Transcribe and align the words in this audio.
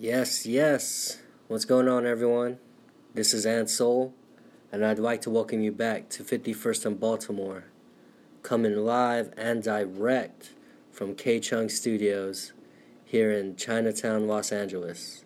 Yes, 0.00 0.46
yes. 0.46 1.18
What's 1.48 1.64
going 1.64 1.88
on, 1.88 2.06
everyone? 2.06 2.60
This 3.14 3.34
is 3.34 3.44
Ant 3.44 3.68
Soul, 3.68 4.14
and 4.70 4.86
I'd 4.86 5.00
like 5.00 5.20
to 5.22 5.30
welcome 5.30 5.60
you 5.60 5.72
back 5.72 6.08
to 6.10 6.22
51st 6.22 6.86
and 6.86 7.00
Baltimore, 7.00 7.64
coming 8.44 8.76
live 8.76 9.34
and 9.36 9.60
direct 9.60 10.52
from 10.92 11.16
K 11.16 11.40
Chung 11.40 11.68
Studios 11.68 12.52
here 13.04 13.32
in 13.32 13.56
Chinatown, 13.56 14.28
Los 14.28 14.52
Angeles. 14.52 15.24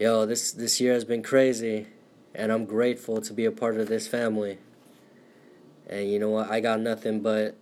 Yo, 0.00 0.26
this 0.26 0.50
this 0.50 0.80
year 0.80 0.94
has 0.94 1.04
been 1.04 1.22
crazy, 1.22 1.86
and 2.34 2.50
I'm 2.50 2.64
grateful 2.64 3.20
to 3.20 3.32
be 3.32 3.44
a 3.44 3.52
part 3.52 3.76
of 3.76 3.86
this 3.86 4.08
family. 4.08 4.58
And 5.86 6.10
you 6.10 6.18
know 6.18 6.30
what? 6.30 6.50
I 6.50 6.58
got 6.58 6.80
nothing 6.80 7.20
but 7.20 7.56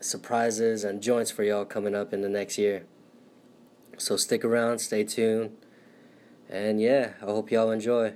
surprises 0.00 0.84
and 0.84 1.02
joints 1.02 1.30
for 1.30 1.44
y'all 1.44 1.64
coming 1.64 1.94
up 1.94 2.12
in 2.12 2.20
the 2.20 2.28
next 2.28 2.58
year. 2.58 2.84
So 3.96 4.16
stick 4.16 4.44
around, 4.44 4.80
stay 4.80 5.04
tuned, 5.04 5.56
and 6.48 6.80
yeah, 6.80 7.12
I 7.22 7.26
hope 7.26 7.50
y'all 7.50 7.70
enjoy. 7.70 8.14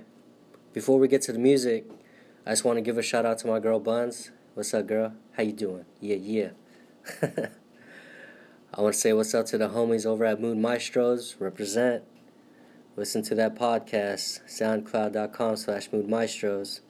Before 0.73 0.99
we 0.99 1.07
get 1.07 1.21
to 1.23 1.31
the 1.31 1.39
music, 1.39 1.85
I 2.45 2.51
just 2.51 2.65
want 2.65 2.77
to 2.77 2.81
give 2.81 2.97
a 2.97 3.01
shout 3.01 3.25
out 3.25 3.37
to 3.39 3.47
my 3.47 3.59
girl 3.59 3.79
Buns. 3.79 4.31
What's 4.55 4.73
up, 4.73 4.87
girl? 4.87 5.13
How 5.37 5.43
you 5.43 5.53
doing? 5.53 5.85
Yeah, 6.01 6.17
yeah. 6.17 6.49
I 8.73 8.81
want 8.81 8.93
to 8.93 8.99
say 8.99 9.13
what's 9.13 9.33
up 9.33 9.45
to 9.47 9.57
the 9.57 9.69
homies 9.69 10.05
over 10.05 10.25
at 10.25 10.41
Mood 10.41 10.57
Maestros. 10.57 11.35
Represent. 11.39 12.03
Listen 12.95 13.23
to 13.23 13.35
that 13.35 13.55
podcast, 13.55 14.41
soundcloud.com 14.47 15.55
slash 15.55 15.91
Mood 15.91 16.07
Maestros. 16.07 16.81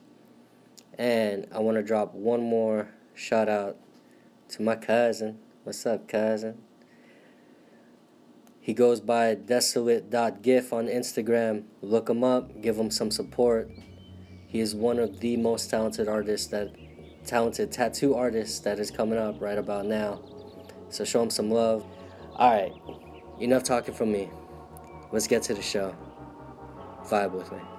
And 0.98 1.48
I 1.54 1.60
want 1.60 1.78
to 1.78 1.84
drop 1.84 2.14
one 2.14 2.42
more 2.42 2.90
shout 3.14 3.48
out 3.48 3.78
to 4.50 4.62
my 4.62 4.76
cousin. 4.76 5.40
What's 5.64 5.86
up, 5.86 6.08
cousin? 6.08 6.58
He 8.70 8.76
goes 8.76 9.00
by 9.02 9.34
desolate.gif 9.34 10.74
on 10.74 10.86
Instagram. 10.86 11.64
Look 11.82 12.08
him 12.08 12.24
up, 12.24 12.62
give 12.62 12.78
him 12.78 12.92
some 12.92 13.10
support. 13.10 13.72
He 14.46 14.60
is 14.60 14.76
one 14.76 15.00
of 15.00 15.22
the 15.22 15.38
most 15.38 15.72
talented 15.72 16.08
artists 16.08 16.46
that 16.50 16.76
talented 17.26 17.72
tattoo 17.72 18.14
artists 18.14 18.60
that 18.60 18.78
is 18.78 18.92
coming 18.92 19.18
up 19.18 19.42
right 19.42 19.58
about 19.58 19.88
now. 19.88 20.22
So 20.90 21.04
show 21.04 21.24
him 21.24 21.32
some 21.32 21.50
love. 21.50 21.84
Alright, 22.34 22.74
enough 23.40 23.64
talking 23.64 23.96
from 23.96 24.12
me. 24.12 24.30
Let's 25.12 25.26
get 25.26 25.42
to 25.50 25.56
the 25.56 25.64
show. 25.64 25.96
Vibe 27.06 27.32
with 27.32 27.52
me. 27.52 27.79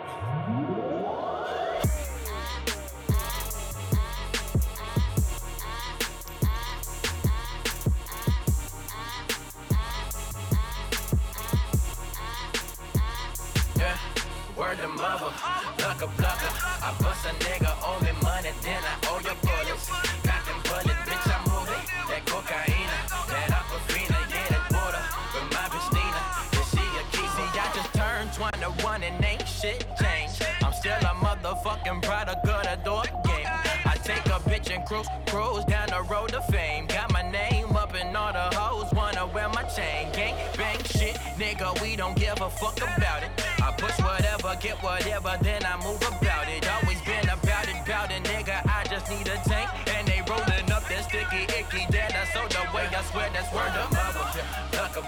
don't 42.01 42.17
give 42.17 42.41
a 42.41 42.49
fuck 42.49 42.77
about 42.81 43.21
it. 43.21 43.29
I 43.61 43.69
push 43.77 43.97
whatever, 44.01 44.57
get 44.59 44.81
whatever, 44.81 45.37
then 45.43 45.61
I 45.63 45.77
move 45.85 46.01
about 46.01 46.49
it. 46.49 46.65
Always 46.65 46.99
been 47.01 47.29
about 47.29 47.69
it, 47.69 47.77
about 47.85 48.09
it, 48.09 48.23
nigga. 48.23 48.57
I 48.65 48.81
just 48.89 49.07
need 49.07 49.27
a 49.27 49.37
tank, 49.45 49.69
and 49.93 50.07
they 50.07 50.19
rolling 50.25 50.65
up 50.73 50.81
that 50.89 51.03
sticky 51.05 51.45
icky. 51.59 51.85
That 51.93 52.09
I 52.17 52.25
sold 52.33 52.49
the 52.49 52.65
way, 52.73 52.89
I 52.89 53.03
swear 53.05 53.29
that's 53.29 53.53
word 53.53 53.75
of 53.77 53.91
mother. 53.93 54.25
Plucker, 54.73 55.05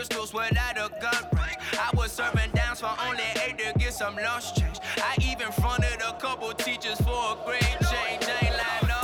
pistols 0.00 0.32
without 0.32 0.76
a 0.78 0.88
gun 0.98 1.24
range. 1.36 1.60
I 1.76 1.90
was 1.94 2.10
serving 2.10 2.50
downs 2.54 2.80
for 2.80 2.92
only 3.06 3.28
eight 3.44 3.58
to 3.58 3.78
get 3.78 3.92
some 3.92 4.16
lunch 4.16 4.54
change. 4.54 4.78
I 4.96 5.14
even 5.20 5.52
fronted 5.52 6.00
a 6.00 6.14
couple 6.14 6.50
teachers 6.54 6.98
for 7.02 7.20
a 7.32 7.36
grade 7.44 7.76
change. 7.92 8.24
Ain't 8.40 8.56
lying, 8.56 8.88
no. 8.88 9.02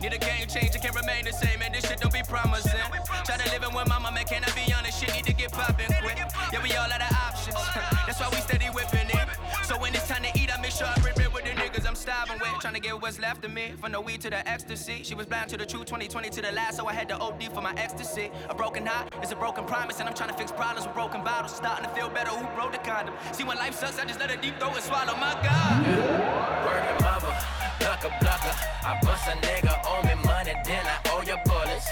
Need 0.00 0.12
a 0.12 0.18
game 0.18 0.46
change, 0.46 0.76
it 0.76 0.80
can't 0.80 0.94
remain 0.94 1.24
the 1.24 1.32
same, 1.32 1.60
and 1.60 1.74
this 1.74 1.84
shit 1.88 1.98
don't 1.98 2.12
be 2.12 2.22
promising. 2.22 2.86
Try 3.24 3.36
to 3.36 3.50
live 3.50 3.64
in 3.64 3.74
with 3.74 3.88
mama, 3.88 4.12
man, 4.12 4.26
can 4.26 4.44
I 4.44 4.50
be 4.54 4.72
honest? 4.72 5.02
Shit 5.02 5.12
need 5.12 5.26
to 5.26 5.34
get 5.34 5.50
poppin' 5.50 5.90
quick. 6.02 6.18
Yeah, 6.52 6.62
we 6.62 6.70
all 6.78 6.86
out 6.86 7.02
of 7.02 7.10
options. 7.26 7.57
Starving 12.18 12.40
with. 12.40 12.60
Trying 12.60 12.74
to 12.74 12.80
get 12.80 13.00
what's 13.00 13.18
left 13.18 13.44
of 13.44 13.52
me. 13.52 13.72
From 13.80 13.92
the 13.92 14.00
weed 14.00 14.20
to 14.22 14.30
the 14.30 14.48
ecstasy. 14.48 15.00
She 15.02 15.14
was 15.14 15.26
blind 15.26 15.48
to 15.50 15.56
the 15.56 15.66
truth, 15.66 15.86
2020 15.86 16.30
to 16.30 16.42
the 16.42 16.52
last, 16.52 16.76
so 16.76 16.86
I 16.86 16.92
had 16.92 17.08
to 17.08 17.18
OD 17.18 17.44
for 17.54 17.60
my 17.60 17.72
ecstasy. 17.76 18.30
A 18.48 18.54
broken 18.54 18.86
heart 18.86 19.12
is 19.22 19.32
a 19.32 19.36
broken 19.36 19.64
promise, 19.64 20.00
and 20.00 20.08
I'm 20.08 20.14
trying 20.14 20.30
to 20.30 20.36
fix 20.36 20.50
problems 20.50 20.86
with 20.86 20.94
broken 20.94 21.22
bottles. 21.22 21.54
Starting 21.54 21.84
to 21.84 21.90
feel 21.94 22.08
better, 22.08 22.30
who 22.30 22.44
broke 22.56 22.72
the 22.72 22.78
condom? 22.78 23.14
See, 23.32 23.44
when 23.44 23.56
life 23.56 23.74
sucks, 23.74 23.98
I 23.98 24.04
just 24.04 24.20
let 24.20 24.30
a 24.30 24.36
deep 24.36 24.58
throat 24.58 24.74
and 24.74 24.82
swallow 24.82 25.14
my 25.16 25.34
God. 25.42 25.86
Word 26.66 26.82
to 26.88 27.04
mother, 27.04 27.34
plucker, 27.78 28.12
plucker. 28.20 28.54
I 28.82 28.98
bust 29.02 29.28
a 29.28 29.36
nigga, 29.46 29.80
owe 29.86 30.02
me 30.02 30.14
money, 30.24 30.54
then 30.64 30.84
I 30.86 30.96
owe 31.10 31.22
your 31.22 31.40
bullets. 31.44 31.88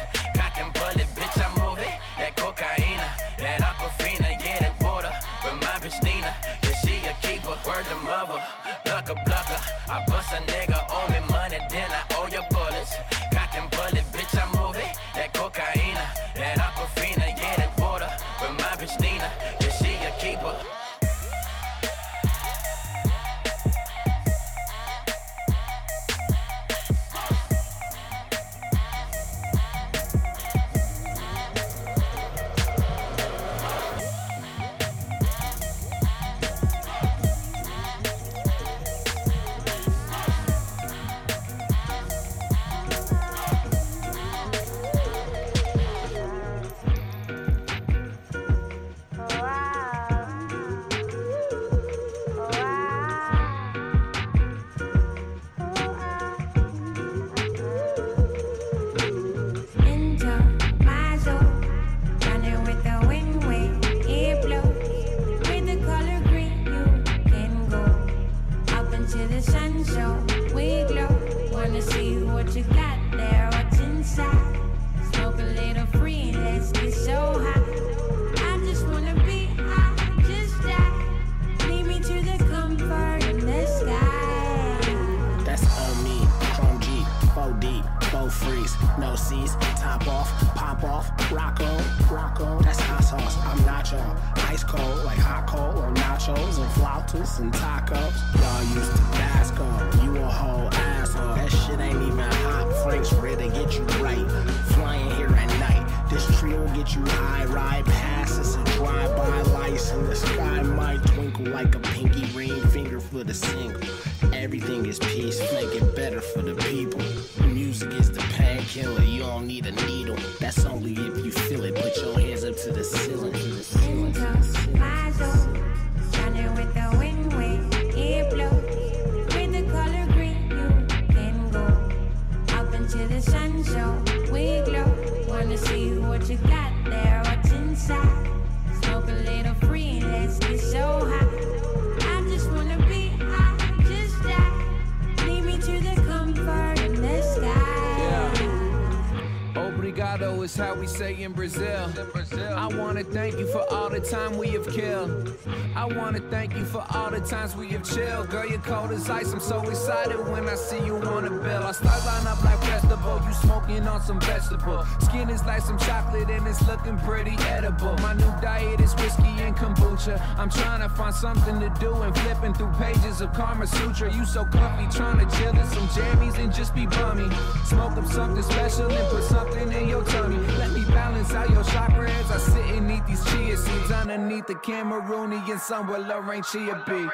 For 153.56 153.74
all 153.74 153.88
the 153.88 154.00
time 154.00 154.36
we 154.36 154.48
have 154.48 154.68
killed. 154.68 155.32
I 155.74 155.86
wanna 155.86 156.20
thank 156.30 156.54
you 156.56 156.64
for 156.64 156.84
all 156.94 157.10
the 157.10 157.20
times 157.20 157.56
we 157.56 157.68
have 157.68 157.84
chilled. 157.84 158.28
Girl, 158.30 158.46
you're 158.46 158.58
cold 158.58 158.90
as 158.90 159.08
ice. 159.08 159.32
I'm 159.32 159.40
so 159.40 159.60
excited 159.62 160.18
when 160.28 160.48
I 160.48 160.54
see 160.56 160.84
you 160.84 160.96
on 160.96 161.24
the 161.24 161.30
bill. 161.30 161.62
Our 161.62 161.72
stars 161.72 162.04
line 162.04 162.26
up 162.26 162.42
like 162.44 162.58
festival. 162.64 163.20
You 163.26 163.34
smoking 163.34 163.86
on 163.86 164.02
some 164.02 164.20
vegetable. 164.20 164.84
Skin 165.00 165.30
is 165.30 165.44
like 165.44 165.62
some 165.62 165.78
chocolate 165.78 166.28
and 166.30 166.46
it's 166.46 166.66
looking 166.66 166.98
pretty 166.98 167.36
edible. 167.56 167.94
My 167.98 168.14
new 168.14 168.32
diet 168.42 168.80
is 168.80 168.94
whiskey 168.96 169.34
and 169.46 169.56
kombucha. 169.56 170.20
I'm 170.38 170.50
trying 170.50 170.80
to 170.80 170.88
find 170.88 171.14
something 171.14 171.60
to 171.60 171.70
do 171.80 171.92
and 172.02 172.16
flipping 172.18 172.54
through 172.54 172.72
pages 172.78 173.20
of 173.20 173.32
Karma 173.32 173.66
Sutra. 173.66 174.12
You 174.12 174.24
so 174.24 174.44
comfy, 174.44 174.86
trying 174.96 175.18
to 175.18 175.36
chill 175.36 175.54
in 175.56 175.66
some 175.66 175.88
jammies 175.96 176.38
and 176.38 176.52
just 176.52 176.74
be 176.74 176.86
bummy. 176.86 177.28
Smoke 177.64 177.96
up 177.96 178.06
something 178.06 178.42
special 178.42 178.90
and 178.90 179.08
put 179.10 179.24
something 179.24 179.72
in 179.72 179.88
your 179.88 180.04
tummy. 180.04 180.38
Let 180.58 180.72
me 180.72 180.84
balance 181.32 181.50
your 181.50 181.64
chakra 181.64 182.10
as 182.10 182.30
I 182.30 182.38
sit 182.38 182.76
and 182.76 182.90
eat 182.90 183.06
these 183.06 183.24
chia 183.26 183.56
seeds 183.56 183.90
underneath 183.90 184.46
the 184.46 184.54
Cameroonian 184.54 185.58
sun 185.58 185.86
where 185.86 186.00
Lorraine 186.00 186.42
Chia 186.42 186.82
be. 186.86 187.04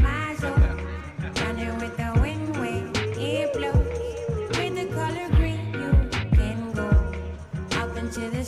My 0.00 0.34
soul, 0.36 0.54
running 1.36 1.78
with 1.78 1.96
the 1.96 2.18
wind 2.20 2.56
it 3.16 3.52
blows. 3.52 3.74
With 4.56 4.74
the 4.74 4.86
color 4.94 5.28
green, 5.36 5.72
you 5.72 6.10
can 6.36 6.72
go 6.72 6.88
up 7.78 7.96
into 7.96 8.30
the 8.30 8.44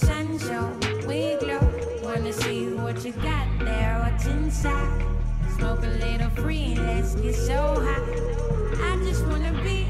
we 1.06 1.37
glow. 1.37 1.60
Wanna 2.02 2.32
see 2.32 2.72
what 2.75 3.04
you 3.04 3.12
got 3.12 3.46
there, 3.60 4.00
what's 4.04 4.26
inside. 4.26 5.06
Smoke 5.56 5.82
a 5.84 5.88
little 5.88 6.31
free 6.31 6.75
let's 6.76 7.14
get 7.14 7.34
so 7.34 7.81
high. 7.81 8.90
I 8.90 8.96
just 9.04 9.26
wanna 9.26 9.52
be 9.62 9.81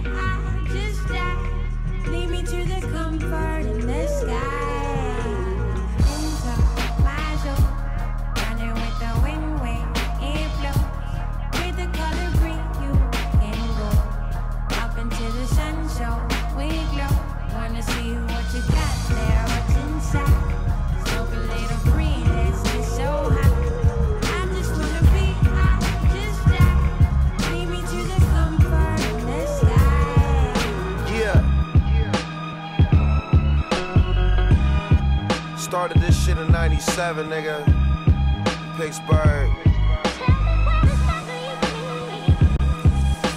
97, 37.02 37.28
nigga. 37.30 38.76
Pittsburgh. 38.76 39.50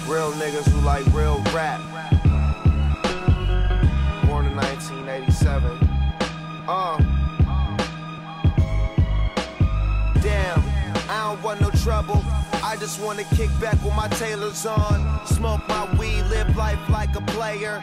Real 0.06 0.30
niggas 0.34 0.68
who 0.68 0.80
like 0.82 1.04
real 1.06 1.42
rap. 1.52 1.80
Born 4.24 4.46
in 4.46 4.54
1987. 4.54 5.72
Uh. 6.68 6.98
Damn, 10.22 10.62
I 11.10 11.34
don't 11.34 11.42
want 11.42 11.60
no 11.60 11.70
trouble. 11.70 12.22
I 12.62 12.76
just 12.78 13.00
wanna 13.02 13.24
kick 13.34 13.50
back 13.60 13.82
with 13.82 13.96
my 13.96 14.06
tailors 14.10 14.64
on. 14.64 15.26
Smoke 15.26 15.66
my 15.68 15.92
weed, 15.98 16.22
live 16.30 16.56
life 16.56 16.78
like 16.88 17.16
a 17.16 17.20
player. 17.22 17.82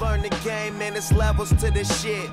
Learn 0.00 0.22
the 0.22 0.30
game, 0.42 0.78
man, 0.78 0.96
it's 0.96 1.12
levels 1.12 1.50
to 1.50 1.70
this 1.70 2.02
shit. 2.02 2.30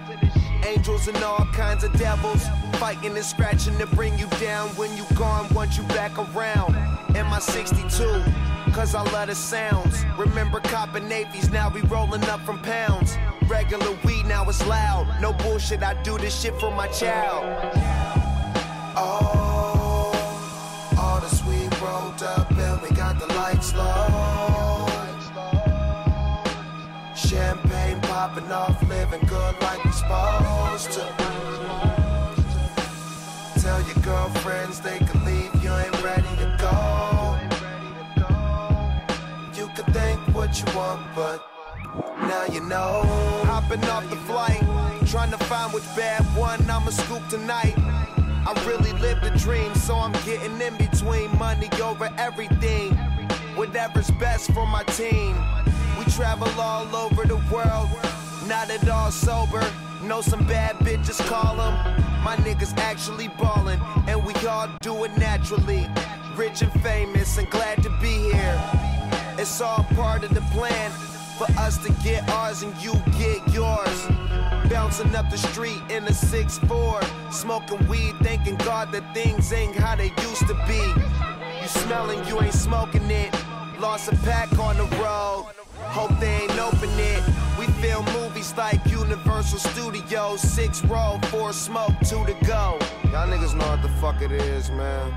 Angels 0.65 1.09
and 1.09 1.17
all 1.17 1.45
kinds 1.51 1.83
of 1.83 1.91
devils. 1.99 2.45
Fighting 2.79 3.17
and 3.17 3.25
scratching 3.25 3.77
to 3.77 3.85
bring 3.87 4.17
you 4.17 4.27
down. 4.39 4.69
When 4.77 4.95
you 4.95 5.03
gone, 5.15 5.53
want 5.53 5.75
you 5.75 5.83
back 5.83 6.17
around. 6.17 6.77
In 7.13 7.25
my 7.27 7.39
62, 7.39 8.23
cause 8.71 8.95
I 8.95 9.01
love 9.11 9.27
the 9.27 9.35
sounds. 9.35 10.05
Remember 10.17 10.61
copping 10.61 11.09
navies, 11.09 11.51
now 11.51 11.69
we 11.69 11.81
rolling 11.81 12.23
up 12.23 12.39
from 12.45 12.61
pounds. 12.61 13.17
Regular 13.49 13.91
weed, 14.05 14.27
now 14.27 14.47
it's 14.47 14.65
loud. 14.65 15.13
No 15.19 15.33
bullshit, 15.33 15.83
I 15.83 16.01
do 16.03 16.17
this 16.17 16.39
shit 16.39 16.57
for 16.57 16.71
my 16.71 16.87
child. 16.87 17.43
Oh, 18.95 20.13
all 20.97 21.19
the 21.19 21.27
sweet 21.27 21.81
rolled 21.81 22.23
up 22.23 22.49
and 22.49 22.81
we 22.81 22.95
got 22.95 23.19
the 23.19 23.27
lights 23.33 23.75
low. 23.75 24.87
Champagne 27.13 27.99
popping 28.03 28.49
off, 28.53 28.81
living 28.87 29.27
good 29.27 29.61
like 29.61 29.83
we 29.83 29.91
supposed 29.91 30.91
to. 30.93 31.88
Tell 33.61 33.81
your 33.81 33.95
girlfriends 33.95 34.79
they 34.79 34.99
can 34.99 35.25
leave, 35.25 35.53
you 35.61 35.69
ain't 35.69 36.01
ready 36.01 36.33
to 36.37 36.55
go. 36.59 37.37
You 39.53 39.67
can 39.75 39.93
think 39.93 40.19
what 40.33 40.57
you 40.57 40.65
want, 40.73 41.01
but 41.13 41.45
now 42.21 42.45
you 42.45 42.61
know. 42.61 43.03
Hopping 43.43 43.83
off 43.85 44.09
the 44.09 44.15
flight, 44.15 44.61
trying 45.07 45.31
to 45.31 45.37
find 45.39 45.73
which 45.73 45.83
bad 45.93 46.23
one 46.37 46.61
I'ma 46.69 46.89
scoop 46.89 47.27
tonight. 47.27 47.73
I 47.77 48.53
really 48.65 48.93
live 48.93 49.19
the 49.21 49.31
dream, 49.31 49.75
so 49.75 49.95
I'm 49.95 50.13
getting 50.25 50.61
in 50.61 50.77
between 50.77 51.37
money 51.37 51.69
over 51.83 52.09
everything. 52.17 52.95
Whatever's 53.55 54.09
best 54.11 54.53
for 54.53 54.65
my 54.65 54.83
team. 54.83 55.35
We 55.97 56.05
travel 56.05 56.47
all 56.57 56.95
over 56.95 57.25
the 57.25 57.41
world, 57.51 57.89
not 58.47 58.69
at 58.69 58.87
all 58.87 59.11
sober. 59.11 59.69
Know 60.01 60.21
some 60.21 60.47
bad 60.47 60.77
bitches 60.77 61.19
call 61.27 61.57
them. 61.57 62.08
My 62.23 62.35
niggas 62.37 62.77
actually 62.77 63.29
ballin', 63.29 63.79
and 64.07 64.23
we 64.25 64.33
all 64.47 64.67
do 64.81 65.03
it 65.05 65.17
naturally. 65.17 65.87
Rich 66.35 66.61
and 66.61 66.71
famous, 66.81 67.37
and 67.37 67.49
glad 67.49 67.81
to 67.83 67.89
be 68.01 68.31
here. 68.31 68.61
It's 69.37 69.61
all 69.61 69.83
part 69.95 70.23
of 70.23 70.33
the 70.33 70.41
plan 70.51 70.91
for 71.37 71.47
us 71.57 71.77
to 71.77 71.91
get 72.03 72.27
ours 72.29 72.61
and 72.61 72.75
you 72.83 72.93
get 73.17 73.39
yours. 73.53 74.07
Bouncing 74.69 75.15
up 75.15 75.29
the 75.29 75.37
street 75.37 75.81
in 75.89 76.03
a 76.03 76.11
6'4, 76.11 77.31
smoking 77.31 77.87
weed, 77.87 78.15
thanking 78.21 78.57
God 78.57 78.91
that 78.91 79.13
things 79.13 79.51
ain't 79.53 79.75
how 79.75 79.95
they 79.95 80.11
used 80.27 80.45
to 80.47 80.55
be. 80.67 80.83
You 81.61 81.67
smelling, 81.67 82.25
you 82.27 82.41
ain't 82.41 82.53
smoking 82.53 83.09
it. 83.09 83.33
Lost 83.79 84.11
a 84.11 84.15
pack 84.17 84.51
on 84.59 84.75
the 84.75 84.83
road. 84.97 85.47
Hope 85.77 86.19
they 86.19 86.41
ain't 86.41 86.59
open 86.59 86.89
it. 86.99 87.48
Film 87.81 88.05
movies 88.13 88.53
like 88.57 88.85
Universal 88.87 89.59
Studios, 89.59 90.41
six 90.41 90.83
roll, 90.83 91.17
four 91.31 91.53
smoke, 91.53 91.93
two 92.03 92.25
to 92.25 92.35
go. 92.45 92.77
Y'all 93.05 93.27
niggas 93.27 93.55
know 93.55 93.67
what 93.69 93.81
the 93.81 93.89
fuck 94.01 94.21
it 94.21 94.33
is, 94.33 94.69
man. 94.71 95.13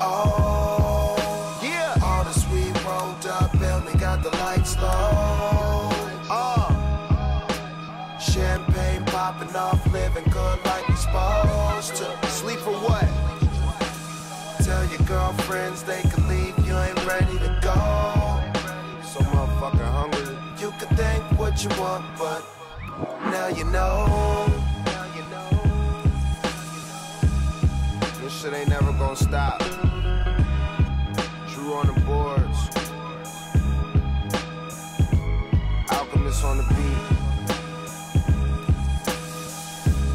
Oh, 0.00 1.60
yeah. 1.62 1.94
All 2.02 2.24
the 2.24 2.32
sweet 2.32 2.74
rolled 2.84 3.26
up, 3.26 3.52
and 3.52 4.00
got 4.00 4.22
the 4.22 4.30
lights 4.30 4.74
low. 4.78 5.90
Uh, 6.30 7.48
champagne 8.18 9.04
popping 9.04 9.54
off, 9.54 9.84
living 9.92 10.24
good 10.30 10.64
like 10.64 10.88
we 10.88 10.94
supposed 10.96 11.94
to. 11.96 12.28
Sleep 12.28 12.58
for 12.60 12.72
what? 12.72 13.06
Tell 14.64 14.84
your 14.86 15.06
girlfriends 15.06 15.82
they 15.82 16.00
what 21.54 21.62
you 21.62 21.80
want, 21.80 22.04
but 22.18 22.42
now 23.30 23.46
you 23.46 23.64
know. 23.66 24.46
This 28.20 28.40
shit 28.40 28.52
ain't 28.52 28.68
never 28.68 28.92
gonna 28.92 29.14
stop. 29.14 29.60
Drew 31.48 31.74
on 31.74 31.86
the 31.86 32.00
boards. 32.00 32.58
Alchemist 35.90 36.44
on 36.44 36.56
the 36.56 36.64
beat. 36.74 37.06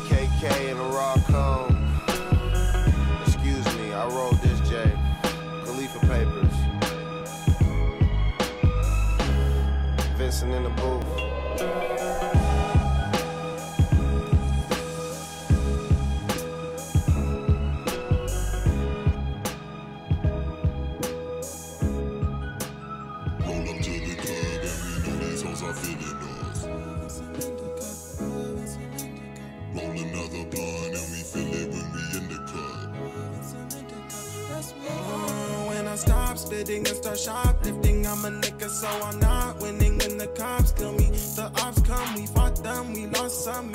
KK 0.10 0.72
in 0.72 0.78
a 0.78 0.90
raw 0.90 1.16
cone. 1.28 1.76
Excuse 3.26 3.66
me, 3.78 3.94
I 3.94 4.08
wrote 4.08 4.42
this 4.42 4.60
J. 4.70 4.92
Khalifa 5.64 6.00
Papers. 6.02 6.56
Vincent 10.18 10.54
in 10.54 10.64
the 10.64 10.70
booth. 10.72 11.09
Spitting 36.70 36.88
and 36.88 36.98
start 36.98 37.18
shoplifting, 37.18 38.06
I'm 38.06 38.26
a 38.26 38.30
nigga, 38.30 38.70
so 38.70 38.88
I'm 38.88 39.20
not 39.20 39.60
winning 39.60 39.98
when 39.98 40.18
the 40.18 40.28
cops 40.28 40.72
kill 40.72 40.92
me. 40.94 41.06
The 41.36 41.52
ops 41.64 41.82
come, 41.82 42.16
we 42.16 42.28
fought 42.28 42.64
them, 42.64 42.94
we 42.94 43.08
lost 43.08 43.44
some. 43.44 43.72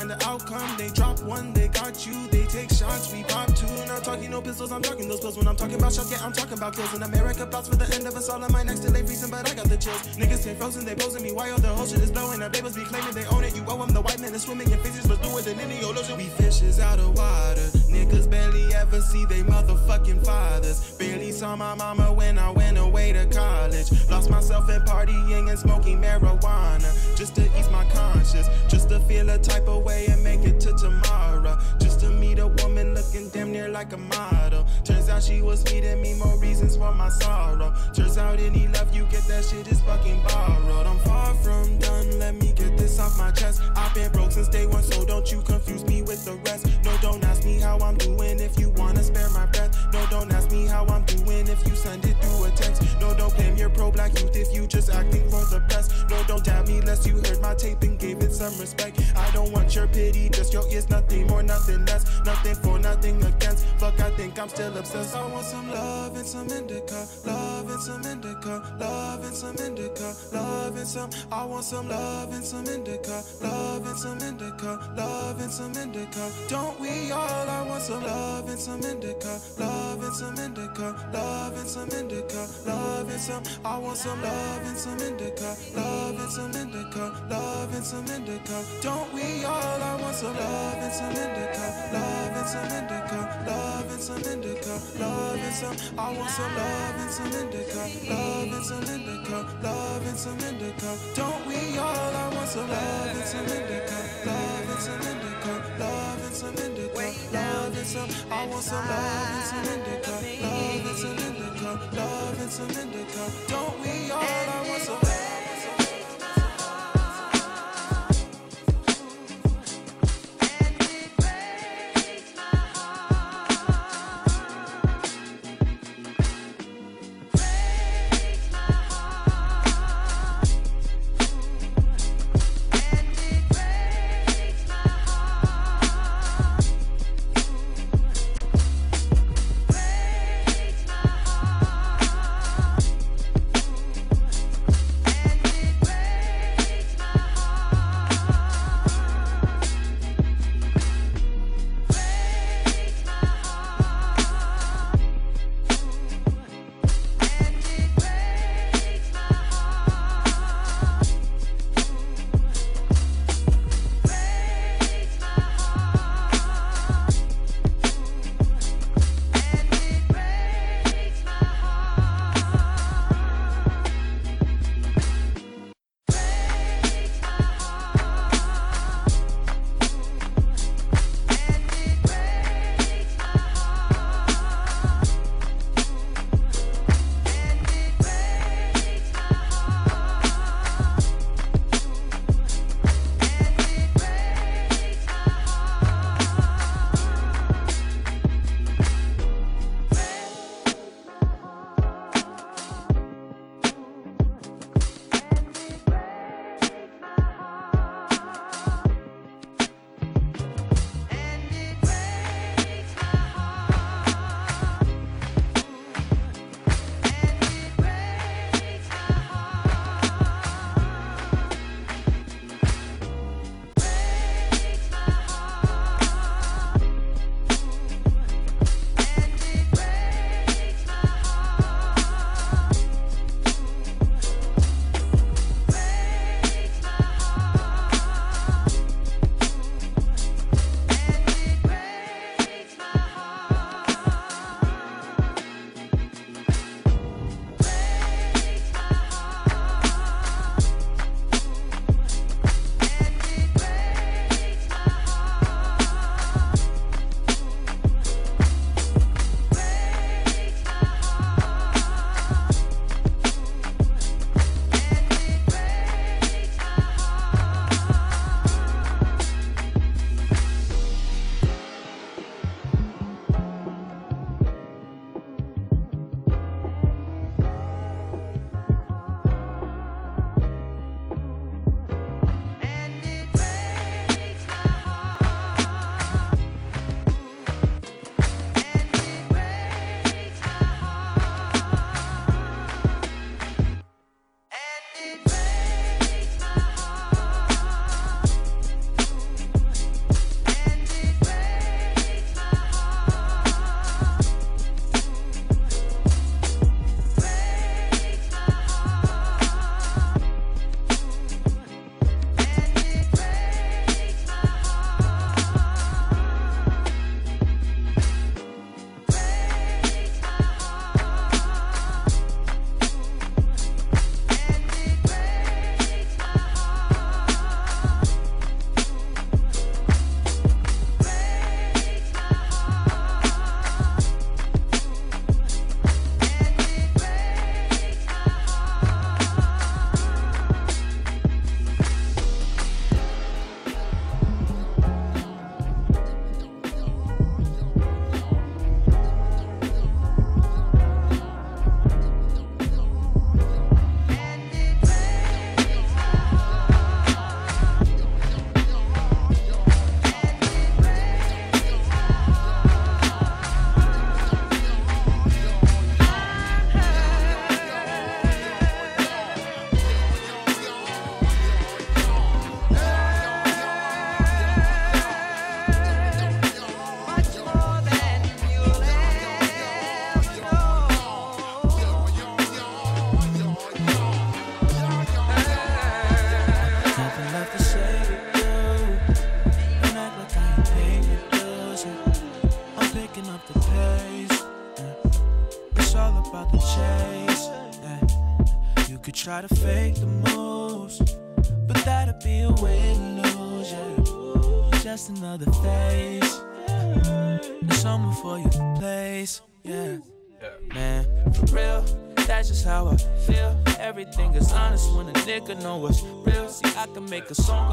And 0.00 0.08
the 0.08 0.26
outcome, 0.26 0.76
they 0.78 0.90
drop 0.90 1.20
one, 1.22 1.52
they 1.52 1.66
got 1.68 2.06
you, 2.06 2.28
they 2.28 2.44
take 2.46 2.70
shots, 2.70 3.12
we 3.12 3.24
pop 3.24 3.52
two. 3.56 3.66
Not 3.86 4.04
talking 4.04 4.30
no 4.30 4.40
pistols, 4.40 4.70
I'm 4.70 4.80
talking 4.80 5.08
those 5.08 5.18
pills. 5.18 5.36
When 5.36 5.48
I'm 5.48 5.56
talking 5.56 5.74
about 5.74 5.92
shots, 5.92 6.12
yeah, 6.12 6.18
I'm 6.22 6.32
talking 6.32 6.56
about 6.56 6.76
kills. 6.76 6.94
In 6.94 7.02
America, 7.02 7.46
thoughts 7.46 7.68
for 7.68 7.74
the 7.74 7.92
end 7.94 8.06
of 8.06 8.14
us 8.14 8.28
all. 8.28 8.42
On 8.42 8.52
my 8.52 8.62
next 8.62 8.80
to 8.80 8.90
lay 8.92 9.02
reason, 9.02 9.28
but 9.28 9.50
I 9.50 9.54
got 9.54 9.68
the 9.68 9.76
chills. 9.76 10.00
Niggas 10.16 10.38
stay 10.38 10.54
frozen, 10.54 10.84
they 10.84 10.94
posing 10.94 11.22
me 11.24 11.32
while 11.32 11.58
the 11.58 11.68
whole 11.68 11.86
shit 11.86 11.98
is 11.98 12.12
blowing. 12.12 12.38
They 12.38 12.62
must 12.62 12.76
be 12.76 12.84
claiming 12.84 13.12
they 13.12 13.26
own 13.26 13.42
it. 13.42 13.56
You 13.56 13.64
owe 13.66 13.78
them 13.78 13.92
the 13.92 14.00
white 14.00 14.20
man 14.20 14.32
is 14.34 14.42
swimming 14.42 14.70
in 14.70 14.78
faces, 14.78 15.06
but 15.06 15.20
doing 15.20 15.44
than 15.44 15.58
any 15.58 15.82
old 15.82 15.98
ocean. 15.98 16.16
We 16.16 16.24
fishes 16.24 16.78
out 16.78 17.00
of 17.00 17.16
water. 17.16 17.66
Niggas 17.90 18.30
barely 18.30 18.72
ever 18.74 19.00
see 19.00 19.24
they 19.24 19.42
motherfucking 19.42 20.24
fathers. 20.24 20.92
Barely 20.96 21.32
saw 21.32 21.56
my 21.56 21.74
mama 21.74 22.12
when 22.12 22.38
I 22.38 22.50
went 22.50 22.78
away 22.78 23.12
to 23.14 23.26
college. 23.26 23.90
Lost 24.08 24.30
myself 24.30 24.70
in 24.70 24.80
partying 24.82 25.48
and 25.48 25.58
smoking 25.58 26.00
marijuana. 26.00 27.16
Just 27.16 27.34
to 27.34 27.42
ease 27.58 27.70
my 27.70 27.84
conscience. 27.90 28.48
Just 28.68 28.90
to 28.90 29.00
feel 29.00 29.28
a 29.30 29.38
type 29.38 29.66
of 29.66 29.84
way 29.88 30.06
and 30.12 30.22
make 30.22 30.44
it 30.44 30.60
to 30.60 30.72
tomorrow. 30.74 31.56
Just 31.80 32.00
to 32.00 32.10
meet 32.10 32.38
a 32.38 32.48
woman 32.60 32.94
looking 32.94 33.28
damn 33.30 33.50
near 33.50 33.68
like 33.68 33.92
a 33.94 33.96
model. 33.96 34.66
Turns 34.84 35.08
out 35.08 35.22
she 35.22 35.40
was 35.40 35.62
feeding 35.62 36.00
me 36.02 36.12
more 36.14 36.38
reasons 36.38 36.76
for 36.76 36.92
my 36.94 37.08
sorrow. 37.08 37.74
Turns 37.94 38.18
out 38.18 38.38
any 38.38 38.68
love 38.68 38.94
you 38.94 39.04
get, 39.04 39.24
that 39.30 39.44
shit 39.44 39.66
is 39.72 39.80
fucking 39.82 40.20
borrowed. 40.28 40.86
I'm 40.86 40.98
far 41.00 41.34
from 41.42 41.78
done, 41.78 42.18
let 42.18 42.34
me 42.34 42.52
get 42.52 42.76
this 42.76 43.00
off 43.00 43.18
my 43.18 43.30
chest. 43.30 43.62
I've 43.74 43.94
been 43.94 44.12
broke 44.12 44.32
since 44.32 44.48
day 44.48 44.66
one, 44.66 44.82
so 44.82 45.04
don't 45.06 45.32
you 45.32 45.40
confuse 45.42 45.84
me 45.84 46.02
with 46.02 46.24
the 46.24 46.34
rest. 46.46 46.66
No, 46.84 46.92
don't 47.00 47.24
ask 47.24 47.44
me 47.44 47.58
how 47.58 47.78
I'm 47.78 47.96
doing 47.96 48.38
if 48.40 48.58
you 48.60 48.68
wanna 48.70 49.02
spare 49.02 49.30
my 49.30 49.46
breath. 49.46 49.72
No, 49.94 50.04
don't 50.10 50.30
ask 50.32 50.50
me 50.50 50.66
how 50.66 50.84
I'm 50.86 51.04
doing 51.04 51.48
if 51.48 51.66
you 51.66 51.74
send 51.74 52.04
it 52.04 52.16
through 52.22 52.44
a 52.44 52.50
text. 52.50 52.82
No, 53.00 53.14
don't 53.14 53.34
blame 53.36 53.56
you're 53.56 53.70
pro 53.70 53.90
black 53.90 54.12
youth 54.20 54.36
if 54.36 54.54
you 54.54 54.66
just 54.66 54.90
acting 54.90 55.24
for 55.30 55.44
the 55.46 55.60
press. 55.68 55.88
No, 56.10 56.22
don't 56.24 56.44
doubt 56.44 56.68
me 56.68 56.78
unless 56.78 57.06
you 57.06 57.14
heard 57.16 57.40
my 57.40 57.54
tape 57.54 57.82
and 57.82 57.98
gave 57.98 58.18
it 58.22 58.32
some 58.32 58.58
respect. 58.58 59.00
I 59.16 59.30
don't 59.32 59.52
want 59.52 59.74
your 59.74 59.77
pity, 59.86 60.28
just 60.30 60.52
your 60.52 60.66
ears, 60.70 60.88
nothing 60.90 61.26
more, 61.28 61.42
nothing 61.42 61.84
less. 61.86 62.04
Nothing 62.24 62.54
for, 62.56 62.78
nothing 62.78 63.22
against. 63.24 63.66
Fuck, 63.78 64.00
I 64.00 64.10
think 64.10 64.38
I'm 64.38 64.48
still 64.48 64.76
obsessed. 64.76 65.14
I 65.16 65.24
want 65.32 65.46
some 65.46 65.70
love 65.70 66.16
and 66.16 66.26
some 66.26 66.48
indica, 66.48 67.06
love 67.24 67.70
and 67.70 67.80
some 67.80 68.04
indica, 68.04 68.76
love 68.78 69.24
and 69.24 69.34
some 69.34 69.56
indica, 69.56 70.14
love 70.32 70.76
and 70.76 70.86
some. 70.86 71.10
I 71.30 71.44
want 71.44 71.64
some 71.64 71.88
love 71.88 72.32
and 72.32 72.44
some 72.44 72.66
indica, 72.66 73.22
love 73.40 73.86
and 73.86 73.98
some 73.98 74.18
indica, 74.18 74.92
love 74.96 75.40
and 75.40 75.50
some 75.50 75.72
indica. 75.74 76.30
Don't 76.48 76.78
we 76.80 77.10
all? 77.12 77.48
I 77.48 77.62
want 77.68 77.82
some 77.82 78.02
love 78.02 78.48
and 78.48 78.58
some 78.58 78.82
indica, 78.82 79.40
love 79.58 80.02
and 80.02 80.14
some 80.14 80.38
indica, 80.38 81.10
love 81.12 81.56
and 81.56 81.68
some 81.68 81.88
indica, 81.90 82.48
love 82.66 83.08
and 83.10 83.20
some. 83.20 83.42
I 83.64 83.78
want 83.78 83.96
some 83.96 84.20
love 84.22 84.66
and 84.66 84.76
some 84.76 84.98
indica, 85.00 85.56
love 85.74 86.18
and 86.18 86.30
some 86.32 86.52
indica, 86.52 87.26
love 87.30 87.74
and 87.74 87.84
some 87.84 88.06
indica. 88.06 88.64
Don't 88.82 89.12
we 89.14 89.44
all? 89.44 89.67
I 89.82 89.94
want 90.02 90.14
some 90.16 90.36
love 90.36 90.78
and 90.82 90.92
some 90.92 91.12
indica, 91.12 91.66
love 91.92 92.36
and 92.40 92.48
some 92.48 92.70
indica, 92.78 93.20
love 93.46 93.90
and 93.92 94.02
some 94.02 94.22
indica, 94.32 94.74
love 95.00 95.40
and 95.48 95.54
some. 95.54 95.76
I 95.98 96.12
want 96.16 96.30
some 96.30 96.54
love 96.56 96.96
and 97.02 97.10
some 97.10 97.32
indica, 97.40 97.82
love 98.10 98.52
and 98.56 98.64
some 98.64 98.84
indica, 98.94 99.38
love 99.62 100.06
and 100.06 100.18
some 100.18 100.38
indica. 100.40 100.90
Don't 101.14 101.46
we 101.46 101.78
all? 101.78 102.12
I 102.22 102.34
want 102.34 102.48
some 102.48 102.68
love 102.68 103.16
and 103.16 103.24
some 103.24 103.46
indica, 103.46 103.98
love 104.26 104.70
and 104.72 104.80
some 104.80 105.02
indica, 105.10 105.52
love 105.78 106.20
and 106.26 106.34
some 106.34 106.56
indica, 106.56 107.06
love 107.32 107.76
and 107.76 107.86
some. 107.86 108.10
I 108.30 108.46
want 108.46 108.62
some 108.64 108.84
love 108.88 109.30
and 109.36 109.44
some 109.50 109.66
indica, 109.74 110.14
love 110.44 110.86
and 110.86 110.98
some 110.98 111.18
indica, 111.28 111.70
love 111.96 112.40
and 112.40 112.50
some 112.50 112.70
indica. 112.70 113.24
Don't 113.48 113.80
we 113.80 114.10
all? 114.10 114.22
I 114.22 114.68
want 114.68 114.82
some 114.82 115.17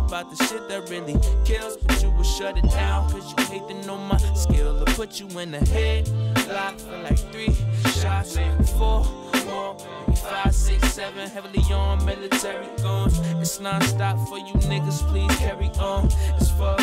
about 0.05 0.29
the 0.29 0.43
shit 0.45 0.67
that 0.69 0.89
really 0.89 1.17
kills, 1.45 1.77
but 1.77 2.01
you 2.01 2.09
will 2.11 2.23
shut 2.23 2.57
it 2.57 2.69
down, 2.69 3.09
cause 3.09 3.33
you 3.37 3.43
hate 3.45 3.67
to 3.67 3.87
know 3.87 3.97
my 3.97 4.17
skill. 4.35 4.83
To 4.83 4.91
put 4.93 5.19
you 5.19 5.27
in 5.39 5.51
the 5.51 5.59
head, 5.65 6.07
lock 6.47 6.77
for 6.77 6.97
like 6.99 7.17
three 7.31 7.53
shots, 8.01 8.37
four 8.77 9.05
more, 9.45 9.77
five, 10.15 10.53
six, 10.53 10.93
seven, 10.93 11.29
heavily 11.29 11.61
on 11.73 12.03
military 12.05 12.67
guns. 12.77 13.19
It's 13.41 13.59
non-stop 13.59 14.17
for 14.27 14.37
you 14.37 14.53
niggas, 14.69 15.01
please 15.09 15.35
carry 15.37 15.69
on. 15.79 16.09
It's 16.37 16.51
fuck, 16.51 16.79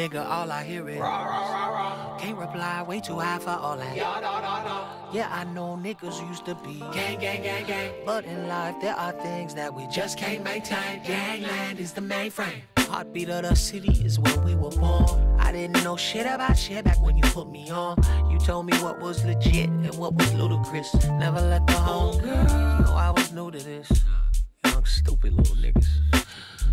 Nigga, 0.00 0.24
all 0.24 0.50
I 0.50 0.64
hear 0.64 0.88
is 0.88 0.98
Can't 2.22 2.38
reply, 2.38 2.82
way 2.88 3.00
too 3.00 3.18
high 3.18 3.38
for 3.38 3.50
all 3.50 3.76
that. 3.76 3.94
Yeah, 5.12 5.28
I 5.30 5.44
know 5.44 5.78
niggas 5.78 6.26
used 6.26 6.46
to 6.46 6.54
be 6.54 6.78
gang, 6.94 7.20
gang, 7.20 7.42
gang, 7.42 7.66
gang. 7.66 7.92
But 8.06 8.24
in 8.24 8.48
life, 8.48 8.76
there 8.80 8.94
are 8.94 9.12
things 9.12 9.54
that 9.56 9.74
we 9.74 9.86
just 9.88 10.16
can't 10.16 10.42
maintain. 10.42 11.02
Gangland 11.04 11.78
is 11.78 11.92
the 11.92 12.00
mainframe. 12.00 12.62
Heartbeat 12.78 13.28
of 13.28 13.42
the 13.42 13.54
city 13.54 13.92
is 14.02 14.18
where 14.18 14.40
we 14.40 14.54
were 14.54 14.70
born. 14.70 15.36
I 15.38 15.52
didn't 15.52 15.84
know 15.84 15.98
shit 15.98 16.24
about 16.24 16.56
shit 16.56 16.82
back 16.82 16.98
when 17.02 17.18
you 17.18 17.24
put 17.24 17.50
me 17.50 17.68
on. 17.68 17.98
You 18.30 18.38
told 18.38 18.64
me 18.64 18.72
what 18.78 19.00
was 19.00 19.22
legit 19.26 19.68
and 19.68 19.94
what 19.98 20.14
was 20.14 20.32
ludicrous. 20.32 20.94
Never 21.18 21.42
let 21.42 21.66
the 21.66 21.74
home 21.74 22.18
girl 22.22 22.44
know 22.46 22.94
I 22.96 23.10
was 23.14 23.32
new 23.34 23.50
to 23.50 23.58
this. 23.58 24.02
Young, 24.64 24.86
stupid 24.86 25.34
little 25.34 25.56
niggas. 25.56 25.88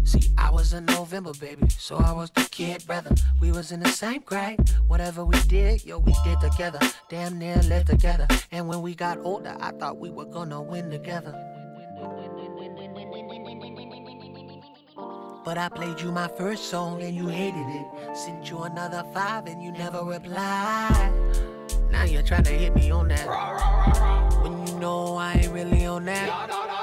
See, 0.08 0.32
I 0.38 0.50
was 0.52 0.72
a 0.72 0.80
November 0.80 1.34
baby, 1.34 1.68
so 1.68 1.98
I 1.98 2.14
was 2.14 2.30
the 2.30 2.48
kid 2.50 2.82
brother. 2.88 3.14
We 3.42 3.52
was 3.52 3.74
in 3.74 3.82
the 3.82 3.90
same 3.90 4.22
grade. 4.22 4.58
Whatever 4.88 5.26
we 5.26 5.38
did, 5.50 5.84
yo, 5.84 5.98
we 6.00 6.16
did 6.24 6.40
together. 6.40 6.80
Damn 7.10 7.38
near 7.38 7.58
lived 7.64 7.88
together. 7.88 8.26
And 8.54 8.70
when 8.70 8.82
we 8.82 8.96
got 8.96 9.18
older, 9.18 9.58
I 9.60 9.72
thought 9.72 9.98
we 9.98 10.10
were 10.10 10.24
gonna 10.24 10.62
win 10.62 10.90
together. 10.90 11.34
But 15.44 15.58
I 15.58 15.68
played 15.68 16.00
you 16.00 16.14
my 16.14 16.30
first 16.30 16.70
song 16.70 17.02
and 17.02 17.14
you 17.14 17.28
hated 17.28 17.68
it. 17.68 18.18
Sent 18.18 18.50
you 18.50 18.60
another 18.60 19.04
five 19.14 19.46
and 19.48 19.62
you 19.62 19.74
never 19.74 20.06
replied. 20.06 21.12
Now 21.92 22.06
you're 22.06 22.24
trying 22.24 22.44
to 22.44 22.52
hit 22.52 22.74
me 22.74 22.92
on 22.92 23.10
that. 23.10 23.28
When 24.42 24.68
you 24.68 24.80
know 24.80 25.18
I 25.18 25.34
ain't 25.34 25.52
really 25.52 25.86
on 25.86 26.06
that. 26.06 26.77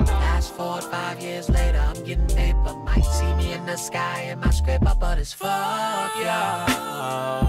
Fast 0.55 0.67
forward 0.67 0.85
five 0.85 1.21
years 1.21 1.49
later, 1.49 1.79
I'm 1.79 2.05
getting 2.05 2.29
paper. 2.29 2.75
Might 2.85 3.05
see 3.05 3.35
me 3.35 3.53
in 3.55 3.67
the 3.67 3.77
sky 3.77 4.29
in 4.31 4.39
my 4.39 4.51
scraper, 4.51 4.95
but 5.01 5.19
it's 5.19 5.33
fuck 5.33 6.13
yeah. 6.21 7.47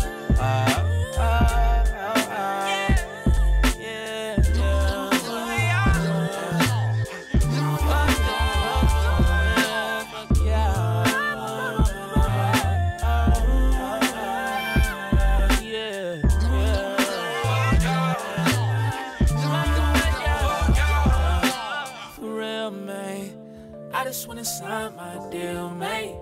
For 1.14 1.75
my 24.76 25.30
deal, 25.32 25.70
mate. 25.70 26.16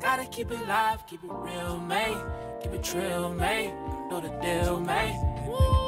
Gotta 0.00 0.24
keep 0.26 0.50
it 0.50 0.66
live, 0.66 1.06
keep 1.06 1.22
it 1.22 1.30
real, 1.30 1.78
mate. 1.78 2.18
Keep 2.62 2.72
it 2.72 2.82
trill, 2.82 3.30
mate. 3.30 3.72
Know 4.10 4.20
the 4.20 4.30
deal, 4.42 4.80
mate. 4.80 5.16
Woo. 5.46 5.83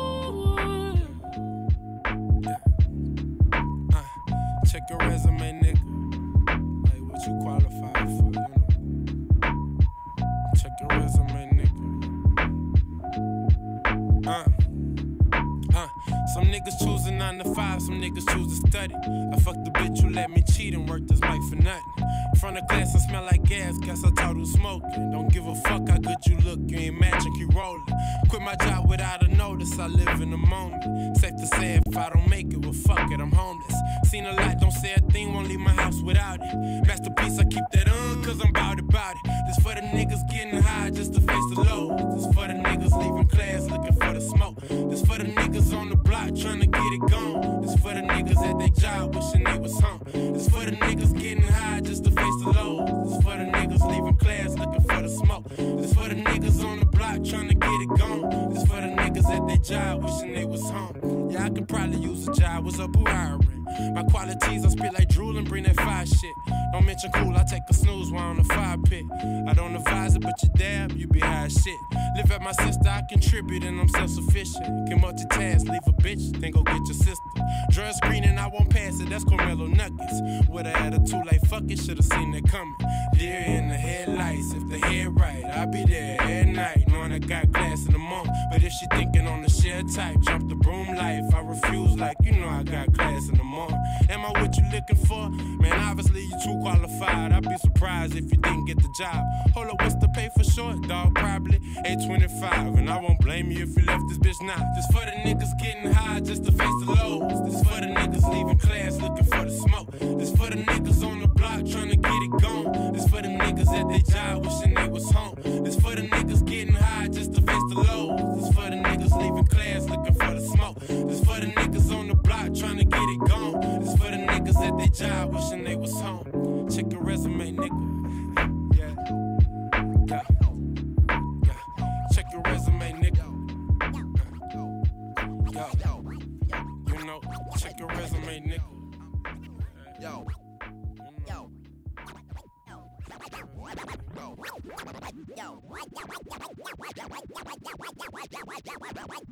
Nuggets. 79.77 80.49
With 80.49 80.67
an 80.67 80.75
attitude 80.75 81.27
like 81.27 81.43
fuck 81.47 81.65
it, 81.69 81.79
should've 81.79 82.05
seen 82.05 82.35
it 82.35 82.49
coming. 82.49 82.75
Deer 83.15 83.41
in 83.41 83.69
the 83.69 83.75
headlights, 83.75 84.53
if 84.53 84.69
the 84.69 84.79
head 84.79 85.19
right, 85.19 85.45
I'll 85.45 85.67
be 85.67 85.85
there 85.85 86.21
at 86.21 86.47
night, 86.47 86.89
knowing 86.89 87.13
I 87.13 87.19
got 87.19 87.53
class 87.53 87.87
in 87.87 87.93
the 87.93 87.99
moment. 87.99 88.37
But 88.51 88.63
if 88.63 88.73
she 88.73 88.87
thinking 88.93 89.27
on 89.27 89.43
the 89.43 89.49
share 89.49 89.83
type, 89.83 90.21
jump 90.21 90.49
the 90.49 90.55
broom 90.55 90.95
life, 90.95 91.25
I 91.35 91.41
refuse 91.41 91.97
like 91.97 92.17
you 92.23 92.33
know 92.33 92.49
I 92.49 92.63
got 92.63 92.93
class 92.95 93.29
in 93.29 93.37
the 93.37 93.45
morning. 93.45 93.79
Am 94.11 94.25
I 94.25 94.31
what 94.41 94.57
you 94.57 94.65
looking 94.73 94.97
for? 95.07 95.31
Man, 95.31 95.79
obviously 95.81 96.23
you 96.23 96.37
too 96.45 96.59
qualified. 96.63 97.33
I'd 97.33 97.43
be 97.43 97.57
surprised 97.59 98.17
if 98.17 98.25
you 98.25 98.39
didn't 98.39 98.67
get 98.67 98.77
the 98.77 98.93
job. 98.99 99.25
Hold 99.55 99.69
up, 99.69 99.81
what's 99.81 99.95
the 99.97 100.09
pay 100.09 100.29
for 100.37 100.45
short, 100.45 100.83
dog? 100.89 101.15
Probably 101.15 101.57
825. 101.85 102.77
And 102.77 102.91
I 102.91 103.01
won't 103.01 103.21
blame 103.21 103.51
you 103.51 103.65
if 103.65 103.77
you 103.77 103.85
left 103.85 104.05
this 104.09 104.19
bitch 104.19 104.41
now. 104.43 104.63
This 104.75 104.87
for 104.87 105.05
the 105.05 105.17
niggas 105.25 105.59
getting 105.63 105.93
high 105.93 106.21
just 106.21 106.45
to 106.45 106.53
face 106.53 106.77
the 106.85 106.93
lows. 106.93 107.51
This 107.51 107.63
for 107.63 107.81
the 107.81 107.87
niggas 107.87 108.31
leaving 108.33 108.59
class 108.59 109.01
looking 109.01 109.25
for 109.25 109.45
the 109.45 109.51
smoke. 109.51 109.91
This 110.19 110.31
for 110.31 110.51
the 110.51 110.63
niggas 110.63 111.07
on 111.07 111.21
the 111.21 111.29
block 111.29 111.67
trying 111.67 111.91
to 111.91 111.97
get 111.97 112.13
it 112.13 112.31
gone. 112.43 112.93
For 113.09 113.23
the 113.23 113.29
niggas 113.29 113.69
at 113.69 113.89
their 113.89 113.99
job 114.01 114.45
wishing 114.45 114.75
they 114.75 114.89
was 114.89 115.11
home. 115.11 115.37
This 115.65 115.77
for 115.77 115.95
the 115.95 116.03
niggas 116.03 116.45
getting 116.45 116.75
high 116.75 117.09
just 117.09 117.35
to 117.35 117.41
face 117.41 117.63
the 117.69 117.75
lows. 117.77 118.41
This 118.41 118.55
for 118.55 118.71
the 118.71 118.77
niggas 118.77 119.17
leaving 119.21 119.47
class 119.47 119.89
looking 119.89 120.15
for 120.15 120.35
the 120.35 120.41
smoke. 120.41 120.79
This 120.81 121.21
for 121.21 121.41
the 121.41 121.47
niggas 121.47 121.95
on 121.95 122.09
the 122.09 122.15
block 122.15 122.55
trying 122.55 122.79
to 122.79 122.85
get 122.85 123.01
it 123.01 123.21
gone. 123.29 123.81
This 123.81 123.93
for 123.93 124.11
the 124.11 124.19
niggas 124.19 124.57
at 124.57 124.77
their 124.79 125.09
job 125.09 125.35
wishing 125.35 125.65
they 125.65 125.77
was 125.77 125.93
home. 126.01 126.69
Check 126.69 126.93
your 126.93 127.03
resume, 127.03 127.53
nigga. 127.53 127.96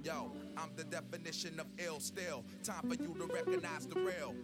Yo, 0.02 0.32
I'm 0.56 0.70
the 0.76 0.84
definition 0.84 1.58
of 1.58 1.66
ill 1.78 1.98
still. 1.98 2.44
Time 2.62 2.88
for 2.88 2.94
you 2.94 3.14
to 3.14 3.26
recognize 3.32 3.86
the 3.86 4.00
real. 4.00 4.34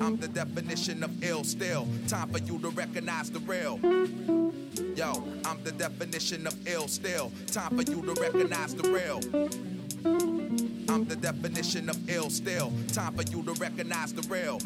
I'm 0.00 0.16
the 0.18 0.28
definition 0.28 1.02
of 1.02 1.24
ill 1.24 1.42
still. 1.44 1.88
Time 2.06 2.30
for 2.30 2.38
you 2.38 2.58
to 2.58 2.68
recognize 2.70 3.30
the 3.30 3.38
real. 3.40 3.78
Yo, 4.94 5.24
I'm 5.44 5.62
the 5.64 5.72
definition 5.72 6.46
of 6.46 6.68
ill 6.68 6.86
still. 6.86 7.32
Time 7.46 7.76
for 7.76 7.90
you 7.90 8.02
to 8.02 8.20
recognize 8.20 8.74
the 8.74 8.88
real. 8.90 9.20
I'm 10.90 11.06
the 11.06 11.16
definition 11.16 11.88
of 11.88 12.10
ill 12.10 12.28
still. 12.28 12.72
Time 12.92 13.14
for 13.14 13.22
you 13.22 13.42
to 13.42 13.52
recognize 13.54 14.12
the 14.12 14.22
real. 14.28 14.60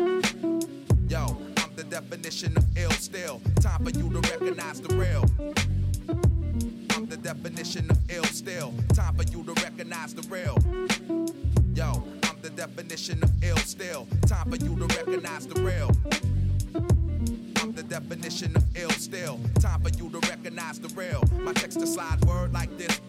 Yo, 1.08 1.36
definition 1.88 2.56
of 2.56 2.64
ill 2.76 2.90
still. 2.90 3.40
Time 3.60 3.84
for 3.84 3.90
you 3.90 4.10
to 4.10 4.20
recognize 4.30 4.80
the 4.80 4.94
real. 4.94 5.24
I'm 6.94 7.06
the 7.06 7.16
definition 7.16 7.90
of 7.90 7.98
ill 8.10 8.24
still. 8.24 8.74
Time 8.94 9.16
for 9.16 9.22
you 9.24 9.42
to 9.44 9.52
recognize 9.62 10.14
the 10.14 10.22
real. 10.28 10.58
Yo, 11.74 12.04
I'm 12.24 12.40
the 12.42 12.50
definition 12.50 13.22
of 13.22 13.30
ill 13.42 13.56
still. 13.58 14.06
Time 14.26 14.50
for 14.50 14.56
you 14.56 14.76
to 14.76 14.86
recognize 14.96 15.46
the 15.46 15.60
real. 15.62 15.90
I'm 17.62 17.72
the 17.72 17.82
definition 17.82 18.54
of 18.56 18.64
ill 18.76 18.90
still. 18.90 19.40
Time 19.60 19.82
for 19.82 19.90
you 19.90 20.10
to 20.10 20.18
recognize 20.28 20.78
the 20.78 20.88
real. 20.88 21.24
My 21.40 21.52
text 21.54 21.80
to 21.80 21.86
slide 21.86 22.22
word 22.26 22.52
like 22.52 22.76
this. 22.76 23.00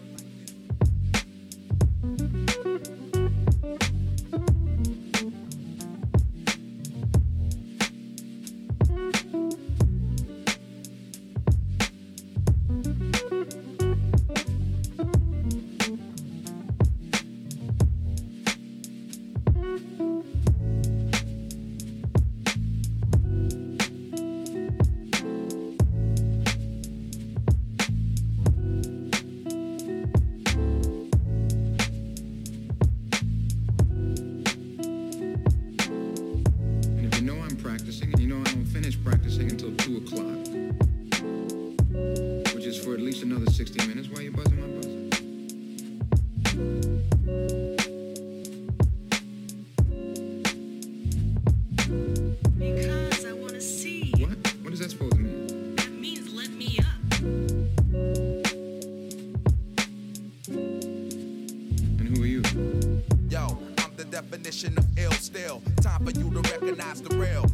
Definition 64.20 64.76
of 64.76 64.98
ill 64.98 65.12
still. 65.12 65.62
Time 65.80 66.04
for 66.04 66.10
you 66.10 66.30
to 66.30 66.40
recognize 66.50 67.00
the 67.00 67.16
real. 67.16 67.46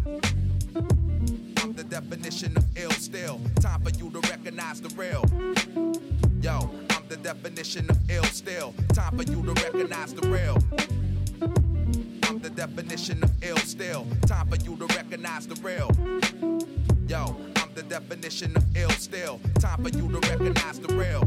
I'm 1.63 1.73
the 1.75 1.85
definition 1.85 2.57
of 2.57 2.65
ill 2.77 2.91
still. 2.91 3.41
Time 3.61 3.83
for 3.83 3.91
you 3.91 4.11
to 4.11 4.19
recognize 4.29 4.81
the 4.81 4.89
real. 5.01 5.25
Yo, 6.43 6.69
I'm 6.91 7.07
the 7.09 7.19
definition 7.19 7.89
of 7.89 8.11
ill 8.11 8.25
still. 8.25 8.75
Time 8.93 9.17
for 9.17 9.23
you 9.23 9.43
to 9.45 9.53
recognize 9.63 10.13
the 10.13 10.29
real. 10.29 10.59
I'm 12.29 12.41
the 12.41 12.51
definition 12.51 13.23
of 13.23 13.31
ill 13.45 13.59
still. 13.59 14.05
Time 14.27 14.49
for 14.49 14.57
you 14.57 14.77
to 14.77 14.87
recognize 14.97 15.47
the 15.47 15.55
real. 15.63 15.89
Yo, 17.07 17.37
I'm 17.63 17.75
the 17.75 17.85
definition 17.85 18.57
of 18.57 18.77
ill 18.77 18.91
still. 18.91 19.39
Time 19.61 19.85
for 19.85 19.91
you 19.91 20.09
to 20.09 20.29
recognize 20.29 20.81
the 20.81 20.93
real. 20.97 21.23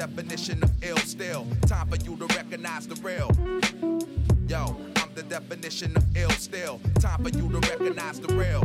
Definition 0.00 0.62
of 0.62 0.70
ill 0.82 0.96
still. 0.96 1.46
Time 1.66 1.86
for 1.88 1.96
you 1.96 2.16
to 2.16 2.24
recognize 2.34 2.88
the 2.88 2.94
real. 3.02 3.30
Yo, 4.48 4.74
I'm 4.96 5.14
the 5.14 5.22
definition 5.22 5.94
of 5.94 6.16
ill 6.16 6.30
still. 6.30 6.80
Time 7.00 7.22
for 7.22 7.28
you 7.28 7.50
to 7.50 7.58
recognize 7.68 8.18
the 8.18 8.32
real. 8.32 8.64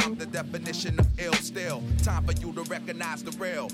I'm 0.00 0.16
the 0.16 0.26
definition 0.26 0.98
of 0.98 1.06
ill 1.20 1.34
still. 1.34 1.84
Time 2.02 2.24
for 2.24 2.32
you 2.32 2.52
to 2.52 2.62
recognize 2.64 3.22
the 3.22 3.30
real. 3.38 3.68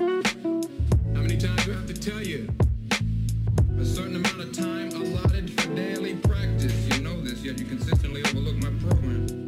How 1.14 1.22
many 1.22 1.38
times 1.38 1.64
do 1.64 1.72
I 1.72 1.76
have 1.76 1.86
to 1.86 1.94
tell 1.94 2.20
you? 2.20 2.50
A 3.80 3.84
certain 3.86 4.16
amount 4.16 4.40
of 4.42 4.52
time 4.52 4.90
allotted 4.90 5.50
for 5.58 5.74
daily 5.74 6.16
practice. 6.16 6.74
You 6.94 7.02
know 7.02 7.22
this, 7.22 7.40
yet 7.42 7.58
you 7.58 7.64
consistently 7.64 8.22
overlook 8.22 8.56
my 8.56 8.68
program. 8.86 9.45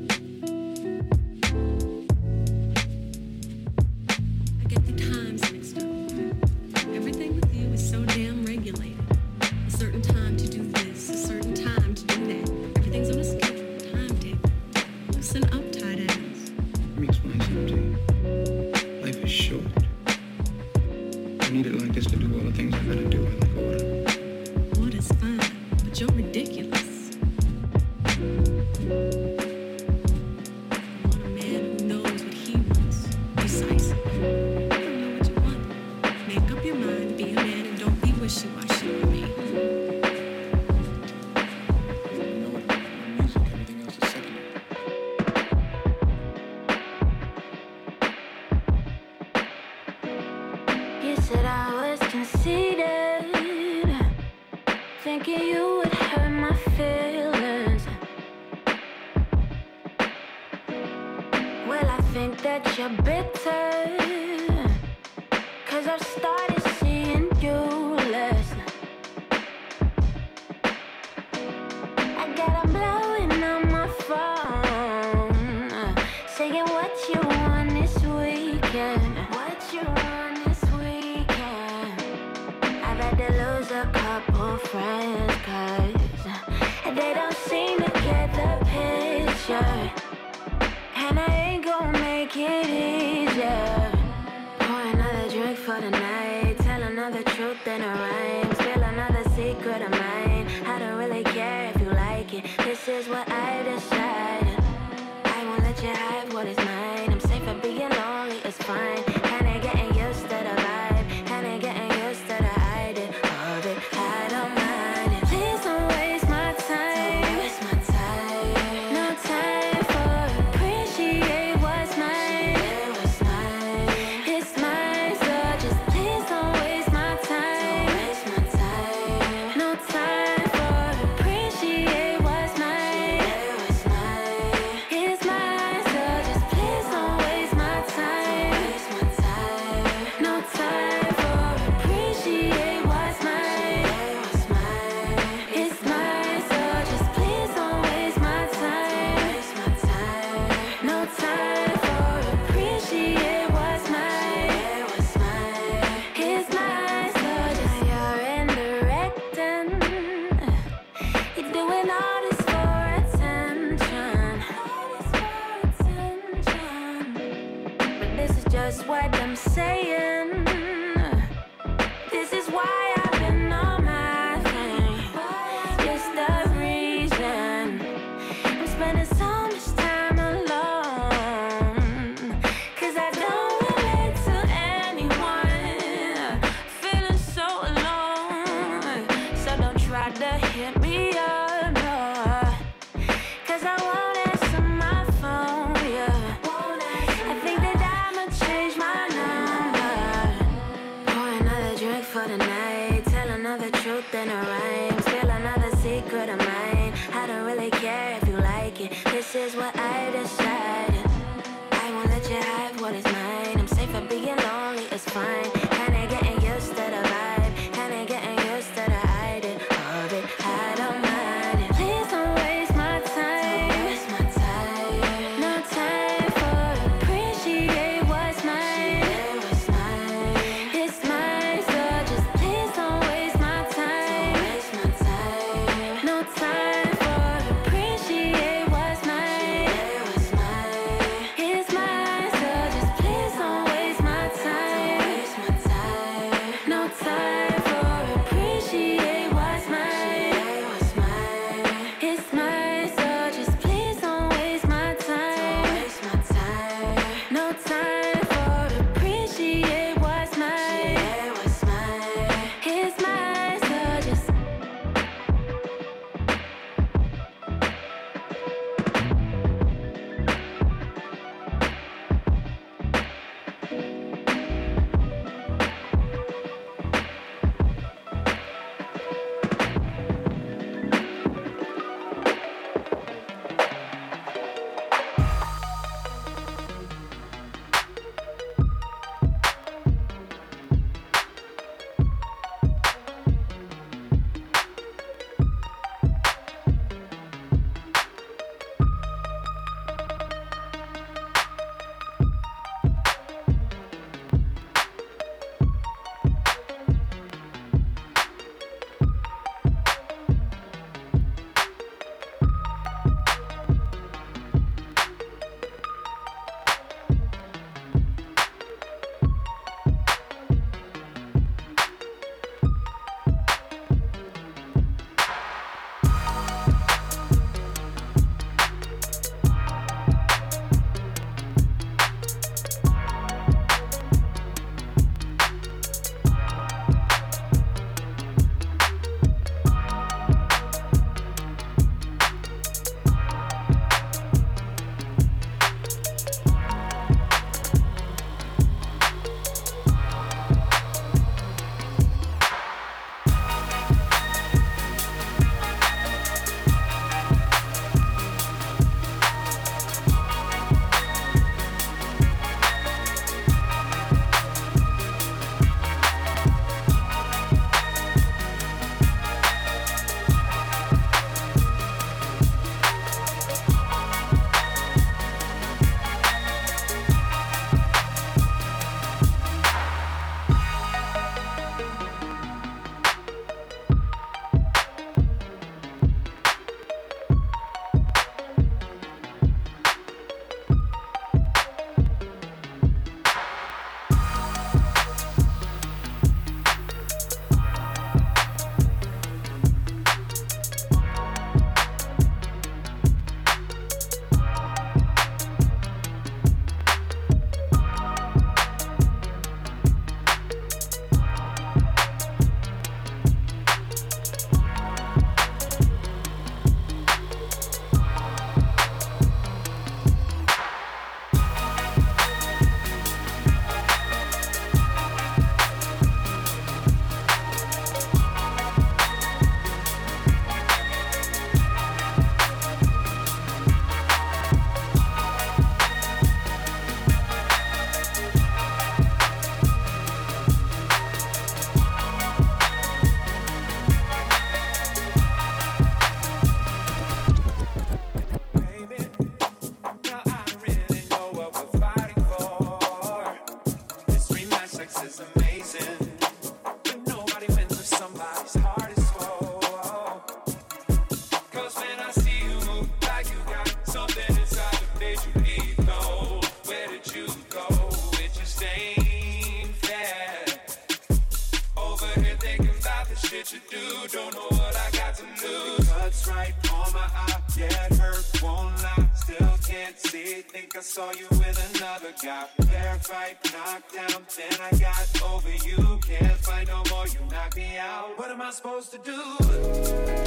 to 473.59 473.77
do. 473.77 474.09
Don't 474.13 474.35
know 474.35 474.57
what 474.57 474.77
I 474.77 474.91
got 474.97 475.15
to 475.17 475.25
lose. 475.25 475.89
Cuts 475.89 476.29
right 476.29 476.55
on 476.73 476.93
my 476.93 477.01
eye, 477.01 477.41
Yeah, 477.57 477.95
hurt, 477.95 478.43
won't 478.43 478.83
lie. 478.83 479.09
Still 479.15 479.57
can't 479.67 479.99
see. 479.99 480.43
Think 480.43 480.77
I 480.77 480.81
saw 480.81 481.11
you 481.13 481.27
with 481.31 481.75
another 481.75 482.13
guy. 482.23 482.47
Fair 482.67 482.99
fight, 483.01 483.37
knocked 483.53 483.95
down, 483.95 484.23
then 484.37 484.61
I 484.61 484.77
got 484.79 485.23
over 485.23 485.51
you. 485.51 485.99
Can't 486.07 486.39
fight 486.39 486.69
no 486.69 486.83
more, 486.91 487.07
you 487.07 487.21
knock 487.31 487.57
me 487.57 487.77
out. 487.79 488.19
What 488.19 488.31
am 488.31 488.43
I 488.43 488.51
supposed 488.51 488.93
to 488.93 488.99
do? 488.99 489.21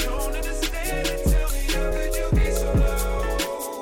Don't 0.06 0.36
understand 0.36 1.08
it. 1.08 1.24
Tell 1.26 1.50
me 1.52 1.62
how 1.74 1.92
could 1.92 2.16
you 2.16 2.40
be 2.40 2.52
so 2.52 2.74
low? 2.74 3.81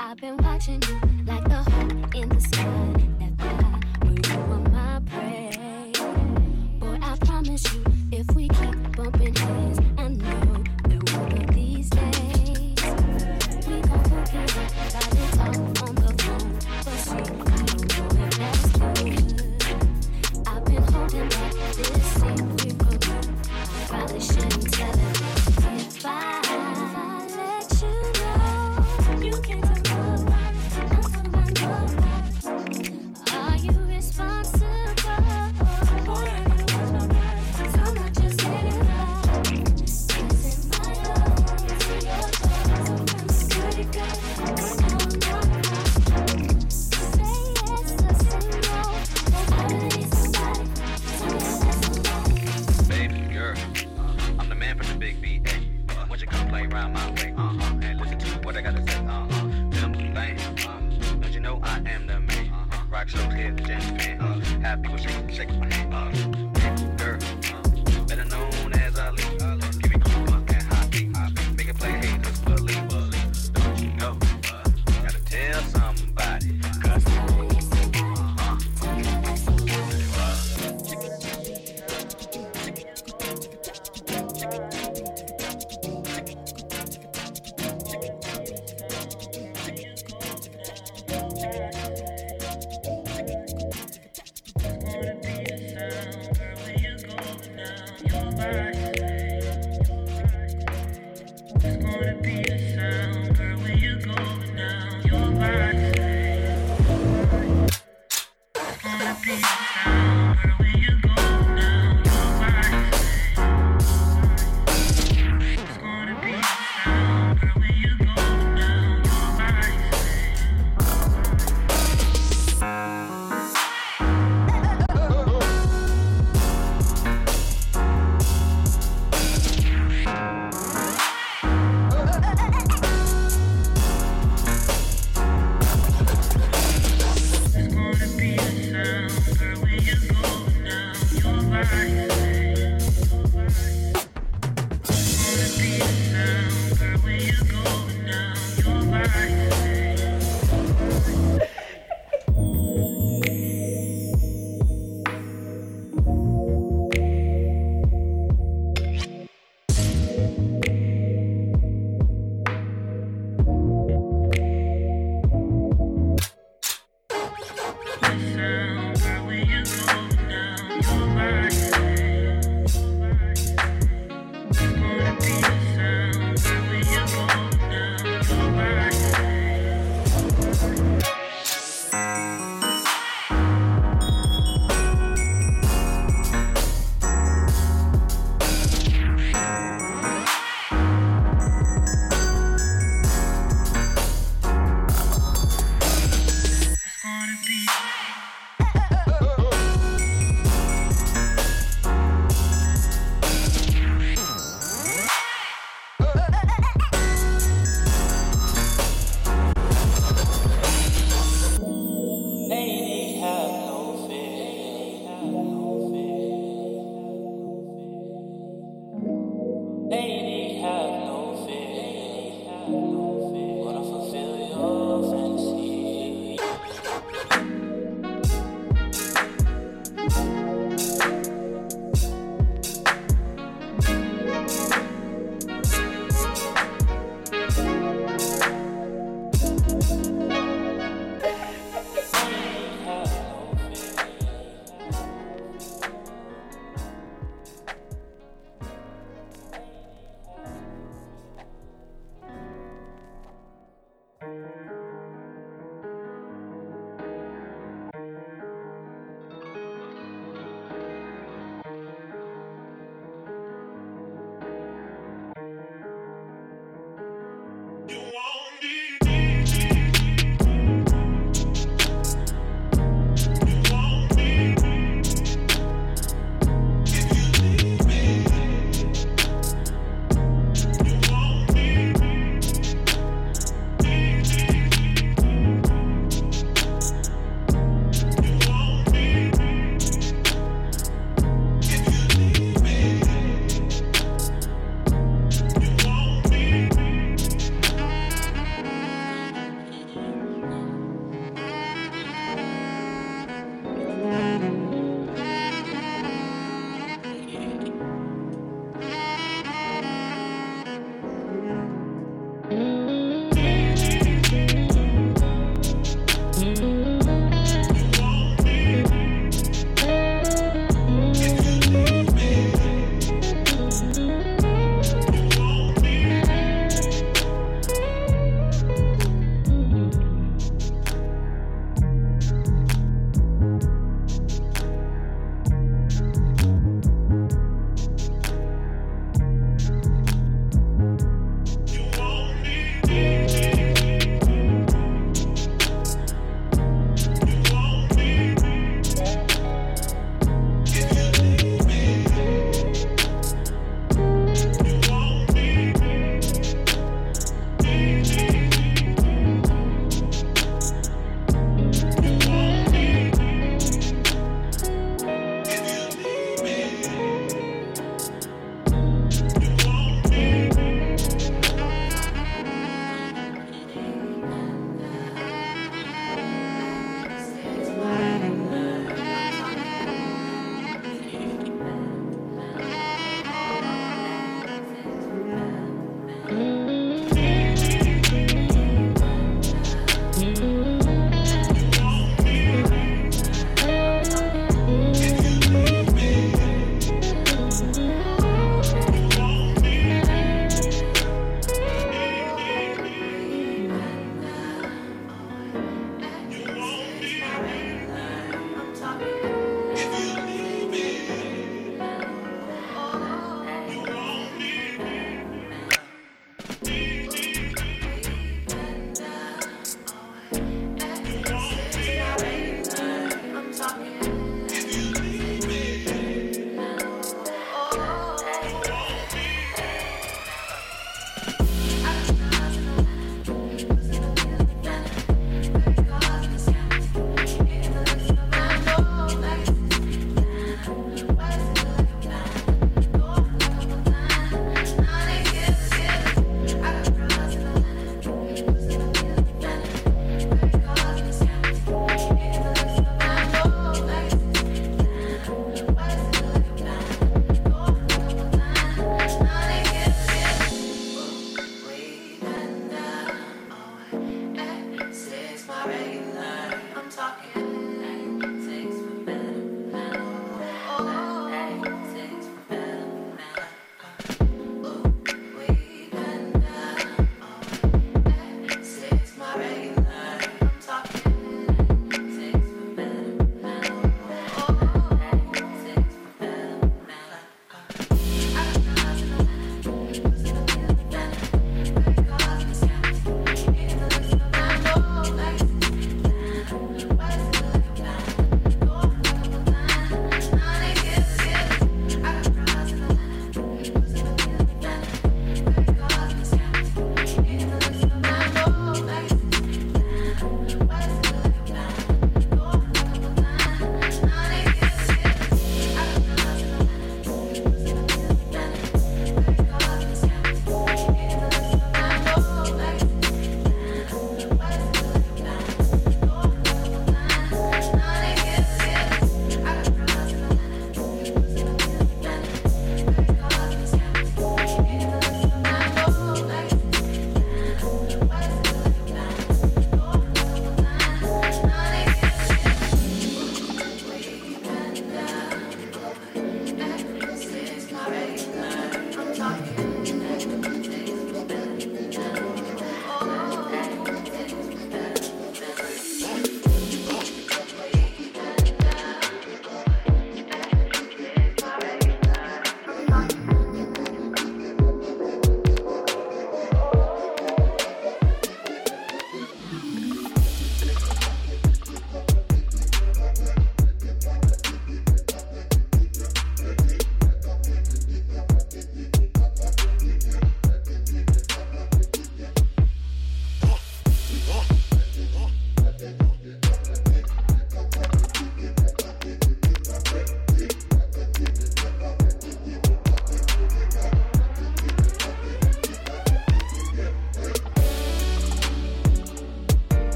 I've 0.00 0.16
been 0.16 0.36
watching 0.38 0.82
you 0.88 1.00
like 1.26 1.44
the 1.44 1.62
hawk 1.62 2.14
in 2.14 2.28
the 2.30 2.40
sky. 2.40 3.09